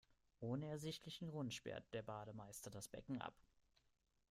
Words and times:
Ohne 0.39 0.65
ersichtlichen 0.69 1.29
Grund 1.29 1.53
sperrt 1.53 1.83
der 1.93 2.01
Bademeister 2.01 2.71
das 2.71 2.87
Becken 2.87 3.21
ab. 3.21 3.35